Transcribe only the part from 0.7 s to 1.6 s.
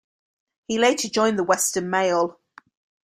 later joined the